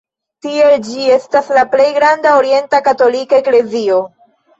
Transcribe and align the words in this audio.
Tiel 0.43 0.71
ĝi 0.85 1.03
estas 1.15 1.51
la 1.57 1.65
plej 1.73 1.85
granda 1.97 2.31
orienta 2.37 2.79
katolika 2.87 3.39
eklezio. 3.43 4.01